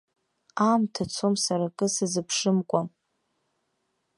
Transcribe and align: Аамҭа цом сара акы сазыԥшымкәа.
Аамҭа 0.67 1.03
цом 1.13 1.33
сара 1.43 1.65
акы 1.69 1.87
сазыԥшымкәа. 1.93 2.81